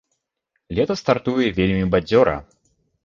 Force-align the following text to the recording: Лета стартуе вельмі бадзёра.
Лета 0.79 0.95
стартуе 1.01 1.47
вельмі 1.59 1.85
бадзёра. 1.97 2.35